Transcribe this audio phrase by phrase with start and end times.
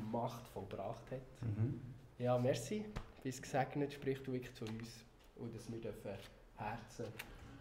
[0.00, 1.42] gemacht, vollbracht hat.
[1.42, 1.80] Mhm.
[2.18, 2.84] Ja, merci.
[3.22, 5.04] Bis gesegnet, sprich du wirklich zu uns
[5.36, 6.10] und dass wir dürfen
[6.56, 7.06] Herzen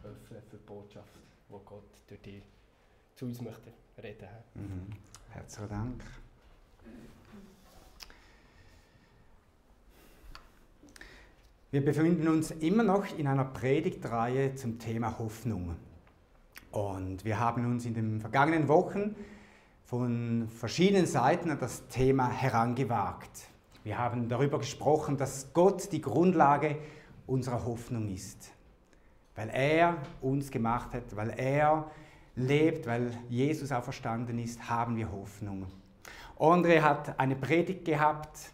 [0.03, 2.43] öffnen für die Botschaft, die Gott durch dich
[3.15, 3.71] zu uns möchte
[4.01, 4.27] reden.
[4.55, 4.87] Mhm.
[5.29, 6.03] Herzlichen Dank.
[11.69, 15.75] Wir befinden uns immer noch in einer Predigtreihe zum Thema Hoffnung.
[16.71, 19.15] Und wir haben uns in den vergangenen Wochen
[19.87, 23.47] von verschiedenen Seiten an das Thema herangewagt.
[23.85, 26.77] Wir haben darüber gesprochen, dass Gott die Grundlage
[27.25, 28.51] unserer Hoffnung ist.
[29.33, 31.89] Weil er uns gemacht hat, weil er
[32.35, 35.67] lebt, weil Jesus auferstanden ist, haben wir Hoffnung.
[36.37, 38.51] Andre hat eine Predigt gehabt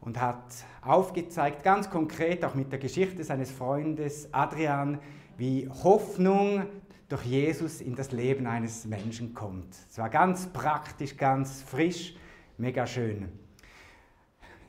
[0.00, 0.44] und hat
[0.82, 5.00] aufgezeigt, ganz konkret auch mit der Geschichte seines Freundes Adrian,
[5.36, 6.66] wie Hoffnung
[7.08, 9.74] durch Jesus in das Leben eines Menschen kommt.
[9.90, 12.14] Es war ganz praktisch, ganz frisch,
[12.58, 13.28] mega schön.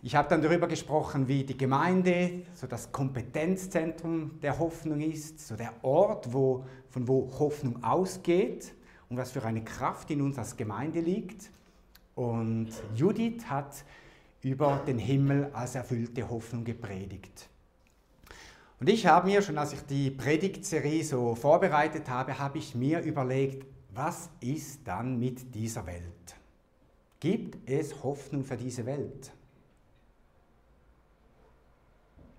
[0.01, 5.57] Ich habe dann darüber gesprochen, wie die Gemeinde so das Kompetenzzentrum der Hoffnung ist, so
[5.57, 8.73] der Ort, wo, von wo Hoffnung ausgeht
[9.09, 11.51] und was für eine Kraft in uns als Gemeinde liegt.
[12.15, 13.83] Und Judith hat
[14.41, 17.49] über den Himmel als erfüllte Hoffnung gepredigt.
[18.79, 23.01] Und ich habe mir, schon als ich die Predigtserie so vorbereitet habe, habe ich mir
[23.01, 26.03] überlegt, was ist dann mit dieser Welt?
[27.19, 29.31] Gibt es Hoffnung für diese Welt?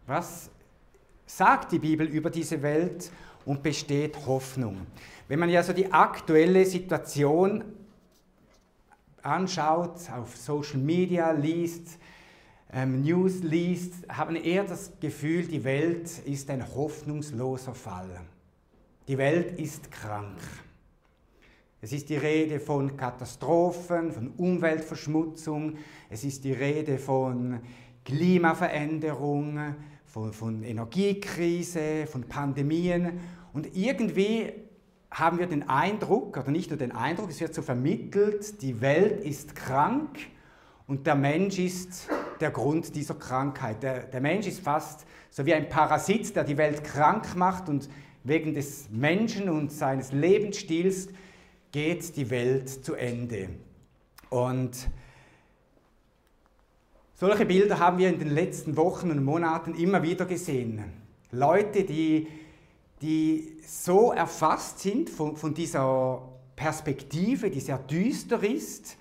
[0.06, 0.50] Was
[1.26, 3.10] sagt die Bibel über diese Welt
[3.44, 4.86] und besteht Hoffnung?
[5.28, 7.64] Wenn man ja so die aktuelle Situation
[9.22, 11.98] anschaut, auf Social Media liest,
[12.72, 18.20] ähm, News liest, haben eher das Gefühl, die Welt ist ein hoffnungsloser Fall.
[19.08, 20.38] Die Welt ist krank.
[21.80, 25.78] Es ist die Rede von Katastrophen, von Umweltverschmutzung,
[26.10, 27.60] es ist die Rede von
[28.04, 33.20] Klimaveränderung, von, von Energiekrise, von Pandemien.
[33.52, 34.52] Und irgendwie
[35.10, 39.24] haben wir den Eindruck, oder nicht nur den Eindruck, es wird so vermittelt, die Welt
[39.24, 40.18] ist krank
[40.86, 42.08] und der Mensch ist
[42.40, 43.82] der Grund dieser Krankheit.
[43.82, 47.88] Der, der Mensch ist fast so wie ein Parasit, der die Welt krank macht und
[48.24, 51.08] wegen des Menschen und seines Lebensstils
[51.72, 53.48] geht die Welt zu Ende.
[54.28, 54.88] Und
[57.14, 60.84] solche Bilder haben wir in den letzten Wochen und Monaten immer wieder gesehen.
[61.32, 62.28] Leute, die,
[63.00, 66.22] die so erfasst sind von, von dieser
[66.56, 68.96] Perspektive, die sehr düster ist,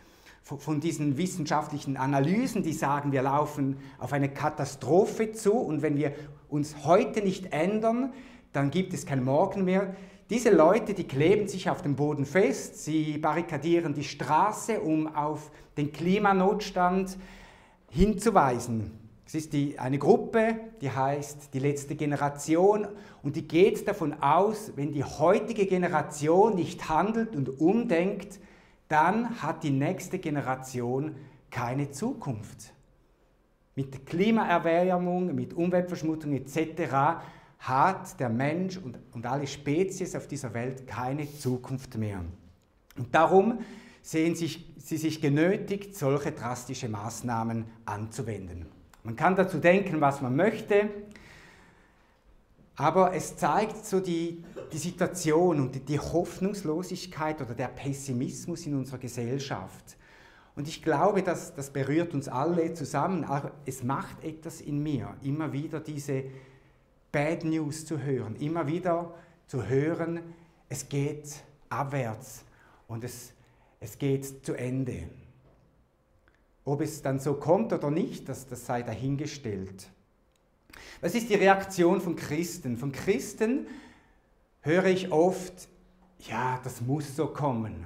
[0.57, 6.13] von, diesen wissenschaftlichen Analysen, die sagen, wir laufen auf eine Katastrophe zu und wenn wir
[6.49, 8.13] uns heute nicht ändern,
[8.51, 9.95] dann gibt es kein Morgen mehr.
[10.29, 15.51] Diese Leute, die kleben sich auf dem Boden fest, sie barrikadieren die Straße, um auf
[15.77, 17.17] den Klimanotstand
[17.89, 18.91] hinzuweisen.
[19.25, 22.87] Es ist die, eine Gruppe, die heißt die letzte Generation
[23.21, 28.39] und die geht davon aus, wenn die heutige Generation nicht handelt und umdenkt,
[28.89, 31.15] dann hat die nächste Generation
[31.49, 32.73] keine Zukunft.
[33.75, 37.21] Mit Klimaerwärmung, mit Umweltverschmutzung etc.
[37.59, 42.25] hat der Mensch und, und alle Spezies auf dieser Welt keine Zukunft mehr.
[42.97, 43.59] Und darum
[44.01, 48.65] sehen sich, sie sich genötigt, solche drastische Maßnahmen anzuwenden.
[49.03, 50.89] Man kann dazu denken, was man möchte,
[52.79, 58.97] aber es zeigt so die, die Situation und die, Hoffnungslosigkeit oder der Pessimismus in unserer
[58.97, 59.97] Gesellschaft.
[60.55, 63.25] Und ich glaube, dass das berührt uns alle zusammen.
[63.65, 66.23] Es macht etwas in mir, immer wieder diese
[67.11, 69.13] Bad News zu hören, immer wieder
[69.45, 70.21] zu hören,
[70.69, 72.45] es geht abwärts
[72.87, 73.33] und es
[73.79, 75.09] es geht zu Ende.
[76.65, 79.89] Ob es dann so kommt oder nicht, das, das sei dahingestellt.
[81.01, 82.77] Was ist die Reaktion von Christen?
[82.77, 83.67] Von Christen
[84.61, 85.69] höre ich oft,
[86.27, 87.85] ja, das muss so kommen.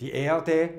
[0.00, 0.70] Die Erde,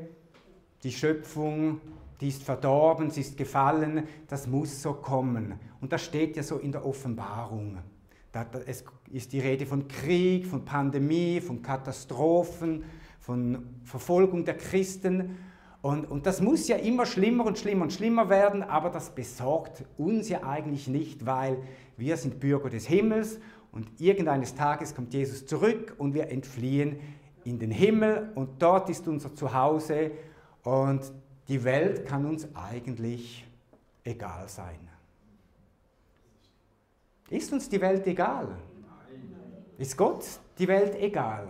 [0.83, 1.79] die Schöpfung,
[2.19, 5.59] die ist verdorben, sie ist gefallen, das muss so kommen.
[5.79, 7.79] Und das steht ja so in der Offenbarung.
[8.65, 12.83] Es ist die Rede von Krieg, von Pandemie, von Katastrophen,
[13.19, 15.37] von Verfolgung der Christen.
[15.81, 19.83] Und, und das muss ja immer schlimmer und schlimmer und schlimmer werden, aber das besorgt
[19.97, 21.57] uns ja eigentlich nicht, weil
[21.97, 23.39] wir sind Bürger des Himmels
[23.71, 26.99] und irgendeines Tages kommt Jesus zurück und wir entfliehen
[27.43, 30.11] in den Himmel und dort ist unser Zuhause
[30.63, 31.11] und
[31.47, 33.47] die Welt kann uns eigentlich
[34.03, 34.87] egal sein.
[37.29, 38.49] Ist uns die Welt egal?
[39.79, 40.25] Ist Gott
[40.59, 41.47] die Welt egal?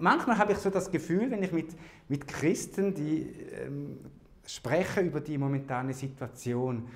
[0.00, 1.68] Manchmal habe ich so das Gefühl, wenn ich mit,
[2.08, 3.98] mit Christen, die ähm,
[4.46, 6.88] spreche über die momentane Situation,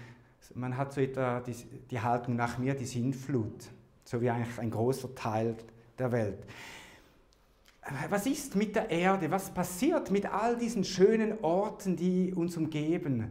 [0.55, 1.55] man hat so etwa die,
[1.91, 3.69] die Haltung nach mir, die Sinnflut,
[4.05, 5.57] so wie eigentlich ein großer Teil
[5.99, 6.39] der Welt.
[8.11, 9.31] Was ist mit der Erde?
[9.31, 13.31] Was passiert mit all diesen schönen Orten, die uns umgeben?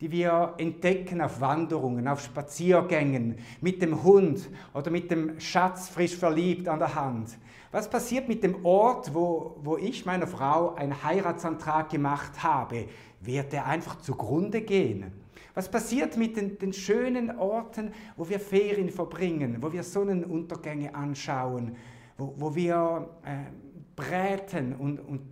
[0.00, 6.16] die wir entdecken auf Wanderungen, auf Spaziergängen, mit dem Hund oder mit dem Schatz frisch
[6.16, 7.36] verliebt an der Hand.
[7.70, 12.88] Was passiert mit dem Ort, wo, wo ich meiner Frau einen Heiratsantrag gemacht habe?
[13.20, 15.12] Wird der einfach zugrunde gehen?
[15.54, 21.76] Was passiert mit den, den schönen Orten, wo wir Ferien verbringen, wo wir Sonnenuntergänge anschauen,
[22.16, 23.50] wo, wo wir äh,
[23.96, 25.26] bräten und, und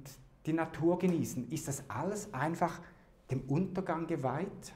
[0.44, 1.48] die Natur genießen?
[1.48, 2.80] Ist das alles einfach
[3.30, 4.74] dem Untergang geweiht?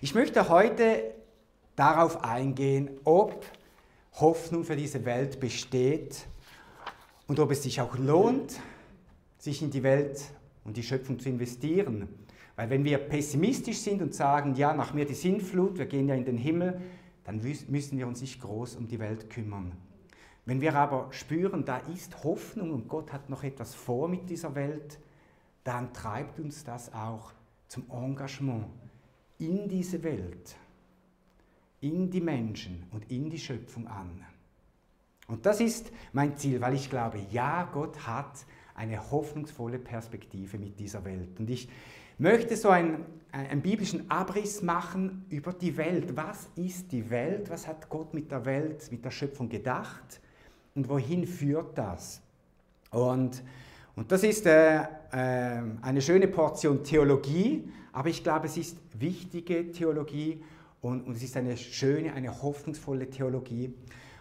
[0.00, 1.14] Ich möchte heute
[1.74, 3.44] darauf eingehen, ob
[4.16, 6.26] Hoffnung für diese Welt besteht
[7.26, 8.60] und ob es sich auch lohnt,
[9.38, 10.22] sich in die Welt
[10.64, 12.08] und die Schöpfung zu investieren.
[12.56, 16.14] Weil wenn wir pessimistisch sind und sagen, ja, nach mir die Sinnflut, wir gehen ja
[16.14, 16.80] in den Himmel,
[17.24, 19.72] dann müssen wir uns nicht groß um die Welt kümmern.
[20.46, 24.54] Wenn wir aber spüren, da ist Hoffnung und Gott hat noch etwas vor mit dieser
[24.54, 24.98] Welt,
[25.64, 27.32] dann treibt uns das auch
[27.68, 28.66] zum Engagement
[29.38, 30.56] in diese Welt,
[31.80, 34.24] in die Menschen und in die Schöpfung an.
[35.28, 40.78] Und das ist mein Ziel, weil ich glaube, ja, Gott hat eine hoffnungsvolle Perspektive mit
[40.78, 41.38] dieser Welt.
[41.38, 41.68] Und ich
[42.18, 46.16] möchte so einen, einen biblischen Abriss machen über die Welt.
[46.16, 47.50] Was ist die Welt?
[47.50, 50.20] Was hat Gott mit der Welt, mit der Schöpfung gedacht?
[50.74, 52.20] Und wohin führt das?
[52.90, 53.42] Und
[53.96, 54.86] und das ist äh, äh,
[55.80, 57.64] eine schöne Portion Theologie,
[57.94, 60.44] aber ich glaube, es ist wichtige Theologie
[60.86, 63.74] und, und es ist eine schöne, eine hoffnungsvolle Theologie.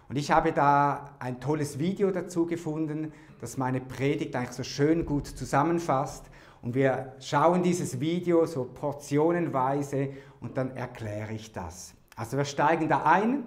[0.09, 5.05] Und ich habe da ein tolles Video dazu gefunden, das meine Predigt eigentlich so schön
[5.05, 6.25] gut zusammenfasst.
[6.61, 10.09] Und wir schauen dieses Video so portionenweise
[10.41, 11.93] und dann erkläre ich das.
[12.15, 13.43] Also wir steigen da ein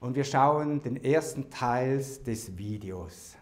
[0.00, 3.36] und wir schauen den ersten Teil des Videos.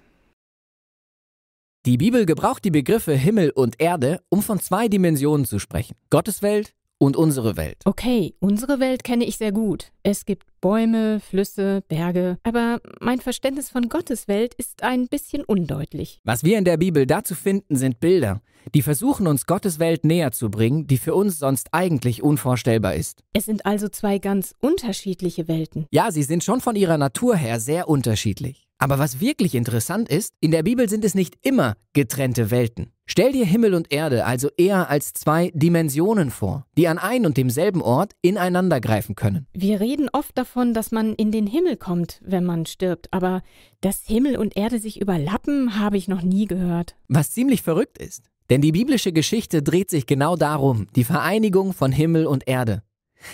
[1.85, 5.97] Die Bibel gebraucht die Begriffe Himmel und Erde, um von zwei Dimensionen zu sprechen.
[6.11, 7.79] Gottes Welt und unsere Welt.
[7.85, 9.91] Okay, unsere Welt kenne ich sehr gut.
[10.05, 16.21] Es gibt Bäume, Flüsse, Berge, aber mein Verständnis von Gottes Welt ist ein bisschen undeutlich.
[16.23, 18.41] Was wir in der Bibel dazu finden, sind Bilder,
[18.73, 23.25] die versuchen uns Gottes Welt näher zu bringen, die für uns sonst eigentlich unvorstellbar ist.
[23.33, 25.87] Es sind also zwei ganz unterschiedliche Welten.
[25.91, 28.62] Ja, sie sind schon von ihrer Natur her sehr unterschiedlich.
[28.83, 32.91] Aber was wirklich interessant ist, in der Bibel sind es nicht immer getrennte Welten.
[33.07, 37.37] Stell dir Himmel und Erde also eher als zwei Dimensionen vor, die an ein und
[37.37, 39.47] demselben Ort ineinander greifen können.
[39.53, 43.45] Wir reden oft davon, dass man in den Himmel kommt, wenn man stirbt, aber
[43.81, 46.97] dass Himmel und Erde sich überlappen, habe ich noch nie gehört.
[47.07, 48.33] Was ziemlich verrückt ist.
[48.51, 52.83] Denn die biblische Geschichte dreht sich genau darum, die Vereinigung von Himmel und Erde.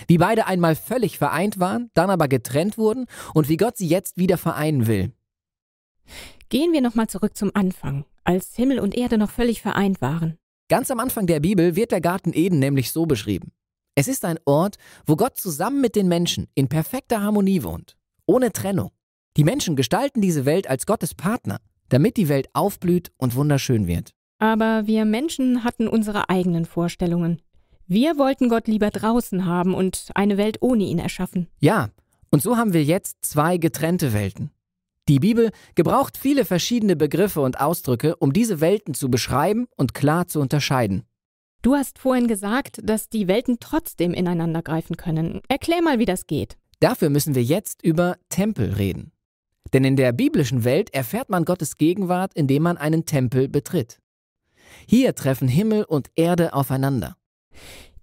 [0.05, 4.17] Wie beide einmal völlig vereint waren, dann aber getrennt wurden und wie Gott sie jetzt
[4.17, 5.11] wieder vereinen will.
[6.49, 10.37] Gehen wir nochmal zurück zum Anfang, als Himmel und Erde noch völlig vereint waren.
[10.69, 13.51] Ganz am Anfang der Bibel wird der Garten Eden nämlich so beschrieben.
[13.95, 18.53] Es ist ein Ort, wo Gott zusammen mit den Menschen in perfekter Harmonie wohnt, ohne
[18.53, 18.91] Trennung.
[19.35, 24.13] Die Menschen gestalten diese Welt als Gottes Partner, damit die Welt aufblüht und wunderschön wird.
[24.37, 27.41] Aber wir Menschen hatten unsere eigenen Vorstellungen.
[27.87, 31.47] Wir wollten Gott lieber draußen haben und eine Welt ohne ihn erschaffen.
[31.59, 31.89] Ja,
[32.31, 34.51] und so haben wir jetzt zwei getrennte Welten.
[35.09, 40.27] Die Bibel gebraucht viele verschiedene Begriffe und Ausdrücke, um diese Welten zu beschreiben und klar
[40.27, 41.01] zu unterscheiden.
[41.63, 45.41] Du hast vorhin gesagt, dass die Welten trotzdem ineinander greifen können.
[45.47, 46.57] Erklär mal, wie das geht.
[46.79, 49.11] Dafür müssen wir jetzt über Tempel reden.
[49.73, 53.97] Denn in der biblischen Welt erfährt man Gottes Gegenwart, indem man einen Tempel betritt.
[54.87, 57.17] Hier treffen Himmel und Erde aufeinander.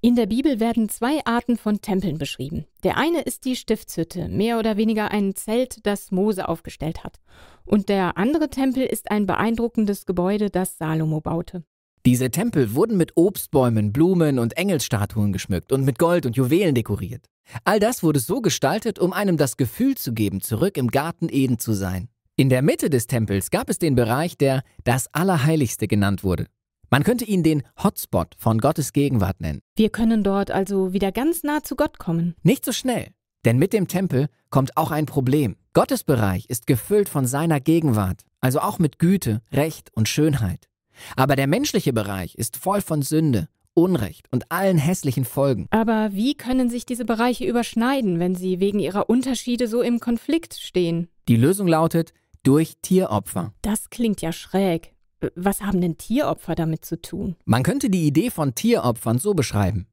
[0.01, 2.67] In der Bibel werden zwei Arten von Tempeln beschrieben.
[2.85, 7.19] Der eine ist die Stiftshütte, mehr oder weniger ein Zelt, das Mose aufgestellt hat.
[7.65, 11.65] Und der andere Tempel ist ein beeindruckendes Gebäude, das Salomo baute.
[12.05, 17.27] Diese Tempel wurden mit Obstbäumen, Blumen und Engelsstatuen geschmückt und mit Gold und Juwelen dekoriert.
[17.65, 21.59] All das wurde so gestaltet, um einem das Gefühl zu geben, zurück im Garten Eden
[21.59, 22.09] zu sein.
[22.37, 26.47] In der Mitte des Tempels gab es den Bereich, der das Allerheiligste genannt wurde.
[26.91, 29.61] Man könnte ihn den Hotspot von Gottes Gegenwart nennen.
[29.77, 32.37] Wir können dort also wieder ganz nah zu Gott kommen.
[32.43, 33.09] Nicht so schnell,
[33.45, 35.57] denn mit dem Tempel kommt auch ein Problem.
[35.73, 40.69] Gottes Bereich ist gefüllt von seiner Gegenwart, also auch mit Güte, Recht und Schönheit.
[41.17, 45.67] Aber der menschliche Bereich ist voll von Sünde, Unrecht und allen hässlichen Folgen.
[45.71, 50.55] Aber wie können sich diese Bereiche überschneiden, wenn sie wegen ihrer Unterschiede so im Konflikt
[50.55, 51.09] stehen?
[51.29, 53.53] Die Lösung lautet, durch Tieropfer.
[53.61, 54.96] Das klingt ja schräg.
[55.35, 57.37] Was haben denn Tieropfer damit zu tun?
[57.45, 59.87] Man könnte die Idee von Tieropfern so beschreiben.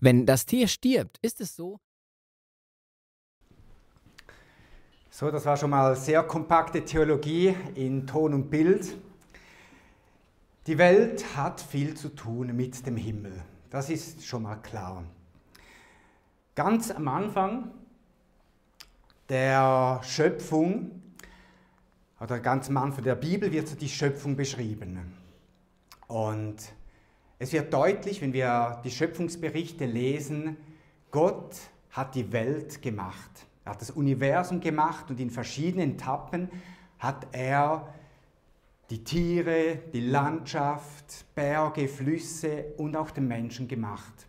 [0.00, 1.78] Wenn das Tier stirbt, ist es so.
[5.10, 8.96] So, das war schon mal sehr kompakte Theologie in Ton und Bild.
[10.66, 13.44] Die Welt hat viel zu tun mit dem Himmel.
[13.70, 15.04] Das ist schon mal klar.
[16.56, 17.70] Ganz am Anfang
[19.28, 21.02] der Schöpfung,
[22.24, 24.98] oder ganz am Anfang der Bibel wird so die Schöpfung beschrieben.
[26.08, 26.56] Und
[27.38, 30.56] es wird deutlich, wenn wir die Schöpfungsberichte lesen,
[31.10, 31.54] Gott
[31.90, 33.46] hat die Welt gemacht.
[33.66, 36.48] Er hat das Universum gemacht und in verschiedenen Etappen
[36.98, 37.92] hat er
[38.88, 44.26] die Tiere, die Landschaft, Berge, Flüsse und auch den Menschen gemacht.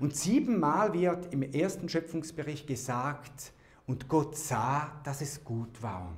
[0.00, 3.54] Und siebenmal wird im ersten Schöpfungsbericht gesagt,
[3.86, 6.12] und Gott sah, dass es gut war.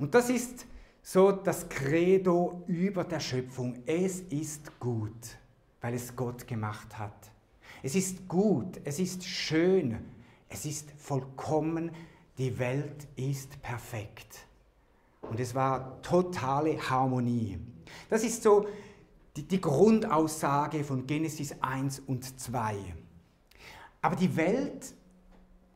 [0.00, 0.66] Und das ist
[1.02, 3.82] so das Credo über der Schöpfung.
[3.84, 5.36] Es ist gut,
[5.82, 7.30] weil es Gott gemacht hat.
[7.82, 9.98] Es ist gut, es ist schön,
[10.48, 11.90] es ist vollkommen,
[12.38, 14.46] die Welt ist perfekt.
[15.20, 17.58] Und es war totale Harmonie.
[18.08, 18.68] Das ist so
[19.36, 22.74] die, die Grundaussage von Genesis 1 und 2.
[24.00, 24.94] Aber die Welt,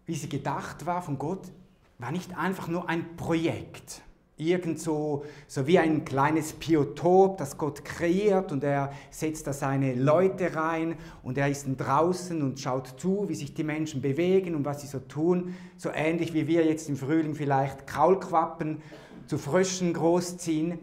[0.06, 1.52] wie sie gedacht war von Gott,
[1.98, 4.02] war nicht einfach nur ein Projekt
[4.36, 9.94] irgend so, so wie ein kleines Biotop, das Gott kreiert und er setzt da seine
[9.94, 14.64] Leute rein und er ist draußen und schaut zu, wie sich die Menschen bewegen und
[14.64, 15.54] was sie so tun.
[15.76, 18.82] So ähnlich wie wir jetzt im Frühling vielleicht Kaulquappen
[19.26, 20.78] zu Fröschen großziehen.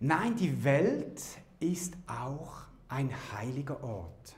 [0.00, 1.22] Nein, die Welt
[1.60, 4.36] ist auch ein heiliger Ort.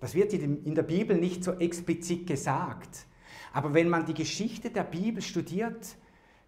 [0.00, 3.06] Das wird in der Bibel nicht so explizit gesagt.
[3.52, 5.96] Aber wenn man die Geschichte der Bibel studiert,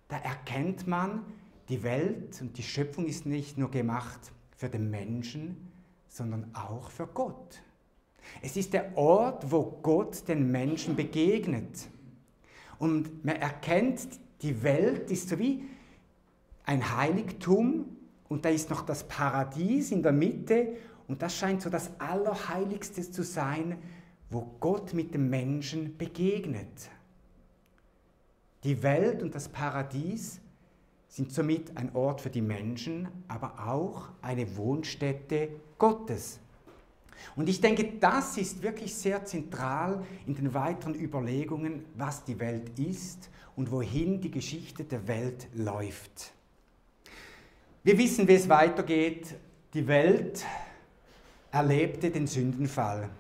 [0.09, 1.25] da erkennt man,
[1.69, 5.71] die Welt und die Schöpfung ist nicht nur gemacht für den Menschen,
[6.09, 7.63] sondern auch für Gott.
[8.43, 11.89] Es ist der Ort, wo Gott den Menschen begegnet.
[12.79, 14.01] Und man erkennt,
[14.43, 15.65] die Welt ist so wie
[16.65, 17.97] ein Heiligtum
[18.29, 20.77] und da ist noch das Paradies in der Mitte
[21.09, 23.79] und das scheint so das Allerheiligste zu sein,
[24.31, 26.91] wo Gott mit dem Menschen begegnet.
[28.65, 30.41] Die Welt und das Paradies
[31.07, 36.41] sind somit ein Ort für die Menschen, aber auch eine Wohnstätte Gottes.
[37.37, 42.79] Und ich denke, das ist wirklich sehr zentral in den weiteren Überlegungen, was die Welt
[42.79, 46.33] ist und wohin die Geschichte der Welt läuft.
[47.83, 49.35] Wir wissen, wie es weitergeht.
[49.75, 50.45] Die Welt
[51.53, 53.11] erlebte den Sündenfall.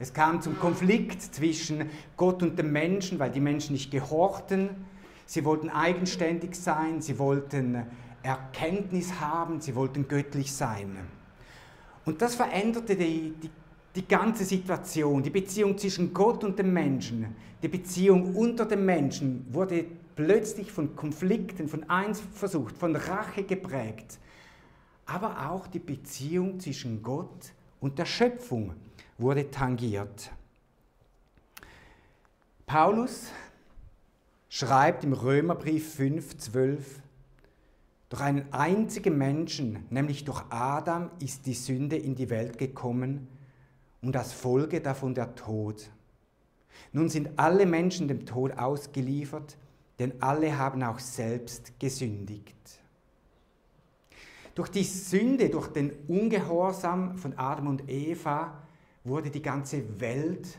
[0.00, 4.70] Es kam zum Konflikt zwischen Gott und dem Menschen, weil die Menschen nicht gehorchten.
[5.26, 7.82] Sie wollten eigenständig sein, sie wollten
[8.22, 10.96] Erkenntnis haben, sie wollten göttlich sein.
[12.04, 13.50] Und das veränderte die, die,
[13.96, 19.46] die ganze Situation, die Beziehung zwischen Gott und dem Menschen, die Beziehung unter dem Menschen
[19.50, 24.18] wurde plötzlich von Konflikten, von Einsversucht, von Rache geprägt.
[25.06, 28.74] Aber auch die Beziehung zwischen Gott und der Schöpfung
[29.18, 30.30] wurde tangiert.
[32.66, 33.30] Paulus
[34.48, 37.02] schreibt im Römerbrief 5, 12,
[38.08, 43.28] durch einen einzigen Menschen, nämlich durch Adam, ist die Sünde in die Welt gekommen
[44.00, 45.90] und als Folge davon der Tod.
[46.92, 49.58] Nun sind alle Menschen dem Tod ausgeliefert,
[49.98, 52.54] denn alle haben auch selbst gesündigt.
[54.54, 58.62] Durch die Sünde, durch den Ungehorsam von Adam und Eva
[59.08, 60.58] wurde die ganze Welt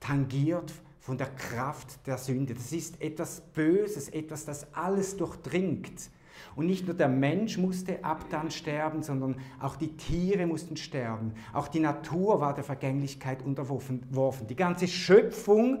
[0.00, 2.54] tangiert von der Kraft der Sünde.
[2.54, 6.10] Das ist etwas Böses, etwas, das alles durchdringt.
[6.56, 11.32] Und nicht nur der Mensch musste ab dann sterben, sondern auch die Tiere mussten sterben.
[11.52, 14.46] Auch die Natur war der Vergänglichkeit unterworfen.
[14.48, 15.80] Die ganze Schöpfung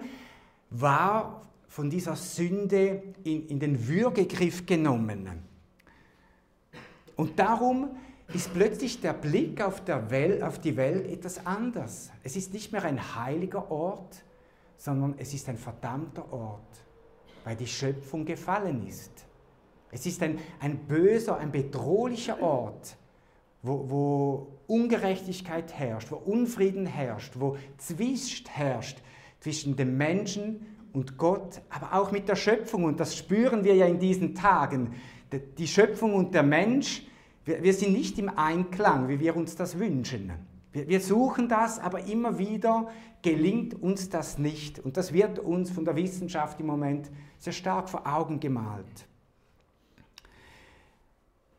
[0.70, 5.28] war von dieser Sünde in, in den Würgegriff genommen.
[7.16, 7.90] Und darum
[8.34, 12.10] ist plötzlich der Blick auf, der Welt, auf die Welt etwas anders.
[12.22, 14.22] Es ist nicht mehr ein heiliger Ort,
[14.76, 16.84] sondern es ist ein verdammter Ort,
[17.44, 19.10] weil die Schöpfung gefallen ist.
[19.90, 22.96] Es ist ein, ein böser, ein bedrohlicher Ort,
[23.62, 28.98] wo, wo Ungerechtigkeit herrscht, wo Unfrieden herrscht, wo Zwist herrscht
[29.40, 32.84] zwischen dem Menschen und Gott, aber auch mit der Schöpfung.
[32.84, 34.94] Und das spüren wir ja in diesen Tagen.
[35.58, 37.02] Die Schöpfung und der Mensch
[37.44, 40.32] wir, wir sind nicht im Einklang, wie wir uns das wünschen.
[40.72, 42.88] Wir, wir suchen das, aber immer wieder
[43.22, 44.78] gelingt uns das nicht.
[44.78, 49.06] Und das wird uns von der Wissenschaft im Moment sehr stark vor Augen gemalt.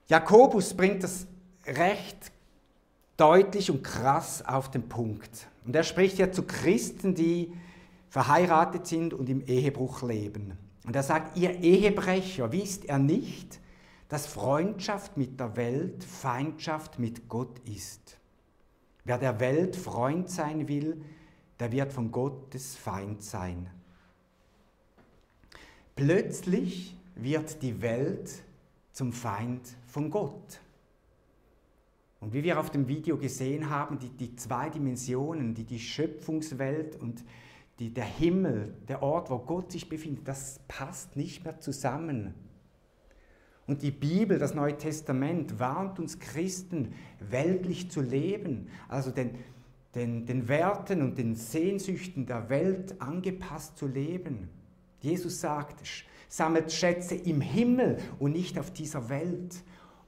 [0.08, 1.28] Jakobus bringt das
[1.66, 2.32] recht
[3.18, 5.48] deutlich und krass auf den Punkt.
[5.66, 7.54] Und er spricht ja zu Christen, die
[8.10, 10.58] verheiratet sind und im Ehebruch leben.
[10.86, 13.60] Und er sagt, ihr Ehebrecher, wisst ihr nicht,
[14.12, 18.20] dass Freundschaft mit der Welt Feindschaft mit Gott ist?
[19.06, 21.02] Wer der Welt Freund sein will,
[21.62, 23.70] der wird von Gottes Feind sein.
[25.96, 28.44] Plötzlich wird die Welt
[28.92, 30.60] zum Feind von Gott.
[32.20, 37.00] Und wie wir auf dem Video gesehen haben, die, die zwei Dimensionen, die, die Schöpfungswelt
[37.00, 37.24] und
[37.80, 42.34] die, der Himmel, der Ort, wo Gott sich befindet, das passt nicht mehr zusammen.
[43.68, 49.36] Und die Bibel, das Neue Testament, warnt uns Christen, weltlich zu leben, also den,
[49.96, 54.50] den, den Werten und den Sehnsüchten der Welt angepasst zu leben.
[55.00, 55.82] Jesus sagt,
[56.28, 59.64] sammelt Schätze im Himmel und nicht auf dieser Welt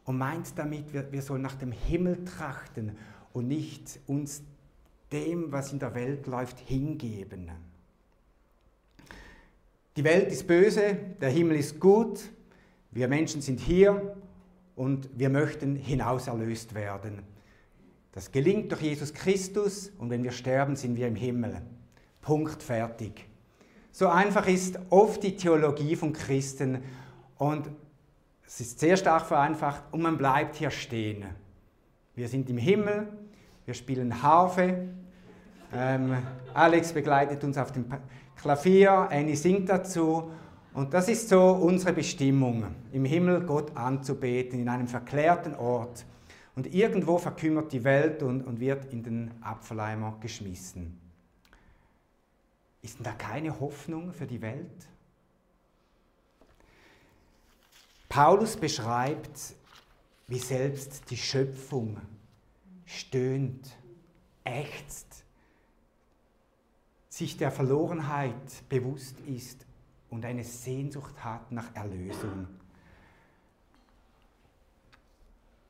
[0.06, 2.98] und meint damit, wir, wir sollen nach dem Himmel trachten
[3.34, 4.44] und nicht uns
[5.12, 7.52] dem, was in der Welt läuft, hingeben.
[9.96, 12.22] Die Welt ist böse, der Himmel ist gut,
[12.94, 14.16] wir Menschen sind hier
[14.76, 17.24] und wir möchten hinaus erlöst werden.
[18.12, 21.62] Das gelingt durch Jesus Christus und wenn wir sterben, sind wir im Himmel.
[22.22, 23.28] Punkt fertig.
[23.92, 26.80] So einfach ist oft die Theologie von Christen
[27.38, 27.70] und
[28.46, 31.26] es ist sehr stark vereinfacht und man bleibt hier stehen.
[32.16, 33.08] Wir sind im Himmel,
[33.66, 34.90] wir spielen Harfe.
[35.74, 36.18] Ähm,
[36.54, 37.86] Alex begleitet uns auf dem
[38.36, 40.30] Klavier, Annie singt dazu.
[40.74, 46.04] Und das ist so unsere Bestimmung, im Himmel Gott anzubeten, in einem verklärten Ort.
[46.56, 51.00] Und irgendwo verkümmert die Welt und, und wird in den Apfeleimer geschmissen.
[52.82, 54.88] Ist denn da keine Hoffnung für die Welt?
[58.10, 59.56] Paulus beschreibt,
[60.28, 61.98] wie selbst die Schöpfung
[62.86, 63.76] stöhnt,
[64.44, 65.24] ächzt,
[67.10, 69.66] sich der Verlorenheit bewusst ist
[70.14, 72.48] und eine Sehnsucht hat nach Erlösung.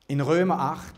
[0.08, 0.94] In Römer 8,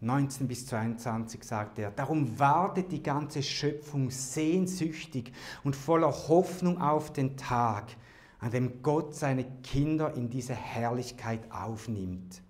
[0.00, 5.32] 19 bis 22 sagt er, darum wartet die ganze Schöpfung sehnsüchtig
[5.62, 7.96] und voller Hoffnung auf den Tag,
[8.40, 12.42] an dem Gott seine Kinder in diese Herrlichkeit aufnimmt.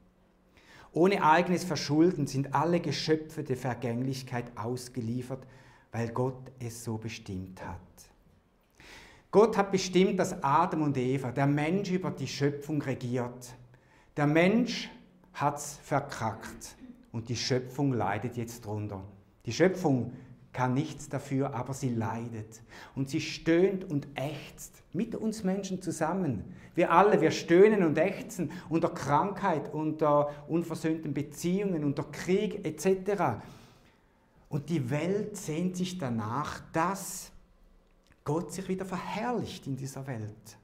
[0.92, 5.46] Ohne eigenes Verschulden sind alle Geschöpfe der Vergänglichkeit ausgeliefert,
[5.92, 8.13] weil Gott es so bestimmt hat.
[9.34, 13.52] Gott hat bestimmt, dass Adam und Eva, der Mensch über die Schöpfung regiert.
[14.16, 14.88] Der Mensch
[15.32, 16.76] hat es verkackt
[17.10, 19.02] und die Schöpfung leidet jetzt drunter.
[19.44, 20.12] Die Schöpfung
[20.52, 22.62] kann nichts dafür, aber sie leidet.
[22.94, 26.44] Und sie stöhnt und ächzt mit uns Menschen zusammen.
[26.76, 33.40] Wir alle, wir stöhnen und ächzen unter Krankheit, unter unversöhnten Beziehungen, unter Krieg etc.
[34.48, 37.32] Und die Welt sehnt sich danach, dass
[38.24, 40.58] Gott sich wieder verherrlicht in dieser Welt.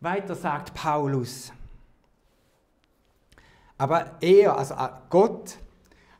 [0.00, 1.52] Weiter sagt Paulus,
[3.76, 4.74] aber er, also
[5.10, 5.58] Gott,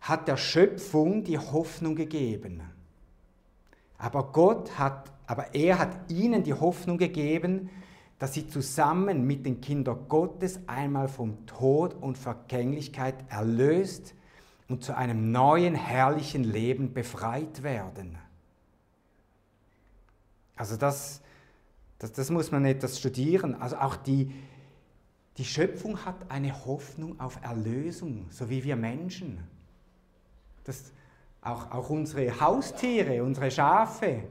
[0.01, 2.63] hat der Schöpfung die Hoffnung gegeben.
[3.97, 7.71] Aber Gott hat, aber er hat ihnen die Hoffnung gegeben,
[8.19, 14.15] dass sie zusammen mit den Kindern Gottes einmal vom Tod und Vergänglichkeit erlöst
[14.69, 18.19] und zu einem neuen herrlichen Leben befreit werden.
[20.57, 21.21] Also das,
[21.99, 23.55] das, das muss man etwas studieren.
[23.55, 24.33] Also auch die,
[25.37, 29.43] die Schöpfung hat eine Hoffnung auf Erlösung, so wie wir Menschen.
[30.65, 30.93] Das,
[31.45, 34.25] auch, auch unsere Haustiere, unsere Schafe,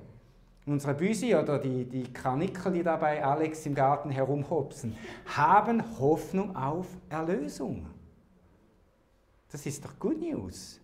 [0.66, 6.56] unsere Büsi oder die, die Kranickel, die da bei Alex im Garten herumhopsen, haben Hoffnung
[6.56, 7.86] auf Erlösung.
[9.52, 10.80] Das ist doch Good News.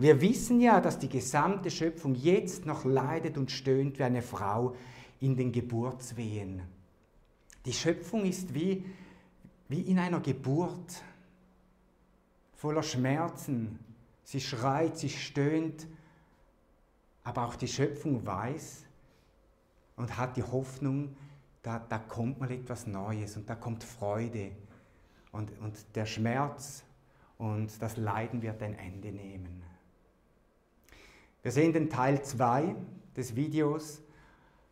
[0.00, 4.76] Wir wissen ja, dass die gesamte Schöpfung jetzt noch leidet und stöhnt wie eine Frau
[5.18, 6.62] in den Geburtswehen.
[7.64, 8.84] Die Schöpfung ist wie,
[9.68, 11.02] wie in einer Geburt
[12.54, 13.80] voller Schmerzen.
[14.22, 15.88] Sie schreit, sie stöhnt,
[17.24, 18.84] aber auch die Schöpfung weiß
[19.96, 21.16] und hat die Hoffnung,
[21.60, 24.52] da, da kommt mal etwas Neues und da kommt Freude
[25.32, 26.84] und, und der Schmerz
[27.36, 29.57] und das Leiden wird ein Ende nehmen.
[31.48, 32.76] Wir sehen den Teil 2
[33.16, 34.02] des Videos,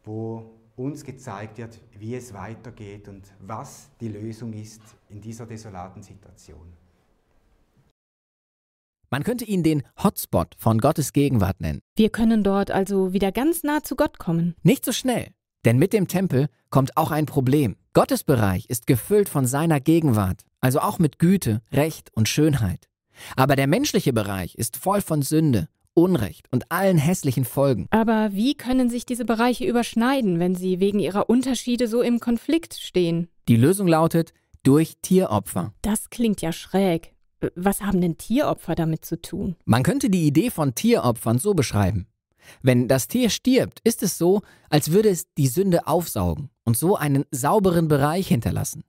[0.04, 6.02] wo uns gezeigt wird, wie es weitergeht und was die Lösung ist in dieser desolaten
[6.02, 6.74] Situation.
[9.08, 11.80] Man könnte ihn den Hotspot von Gottes Gegenwart nennen.
[11.96, 14.54] Wir können dort also wieder ganz nah zu Gott kommen.
[14.62, 15.28] Nicht so schnell.
[15.64, 17.76] Denn mit dem Tempel kommt auch ein Problem.
[17.94, 22.90] Gottes Bereich ist gefüllt von seiner Gegenwart, also auch mit Güte, Recht und Schönheit.
[23.34, 27.86] Aber der menschliche Bereich ist voll von Sünde, Unrecht und allen hässlichen Folgen.
[27.90, 32.74] Aber wie können sich diese Bereiche überschneiden, wenn sie wegen ihrer Unterschiede so im Konflikt
[32.74, 33.28] stehen?
[33.48, 34.32] Die Lösung lautet
[34.62, 35.72] durch Tieropfer.
[35.82, 37.14] Das klingt ja schräg.
[37.54, 39.56] Was haben denn Tieropfer damit zu tun?
[39.64, 42.06] Man könnte die Idee von Tieropfern so beschreiben.
[42.62, 46.96] Wenn das Tier stirbt, ist es so, als würde es die Sünde aufsaugen und so
[46.96, 48.84] einen sauberen Bereich hinterlassen.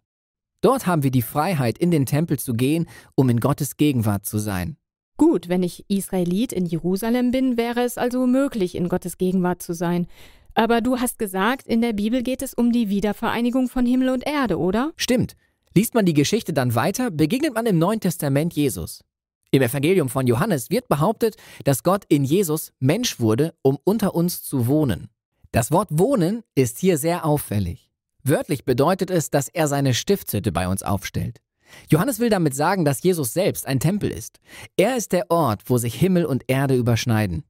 [0.62, 4.40] Dort haben wir die Freiheit, in den Tempel zu gehen, um in Gottes Gegenwart zu
[4.40, 4.78] sein.
[5.18, 9.74] Gut, wenn ich Israelit in Jerusalem bin, wäre es also möglich, in Gottes Gegenwart zu
[9.74, 10.08] sein.
[10.54, 14.26] Aber du hast gesagt, in der Bibel geht es um die Wiedervereinigung von Himmel und
[14.28, 14.94] Erde, oder?
[14.96, 15.36] Stimmt.
[15.76, 19.04] Liest man die Geschichte dann weiter, begegnet man im Neuen Testament Jesus.
[19.52, 24.44] Im Evangelium von Johannes wird behauptet, dass Gott in Jesus Mensch wurde, um unter uns
[24.44, 25.10] zu wohnen.
[25.52, 27.90] Das Wort wohnen ist hier sehr auffällig.
[28.24, 31.40] Wörtlich bedeutet es, dass er seine Stiftshütte bei uns aufstellt.
[31.90, 34.40] Johannes will damit sagen, dass Jesus selbst ein Tempel ist.
[34.78, 37.44] Er ist der Ort, wo sich Himmel und Erde überschneiden.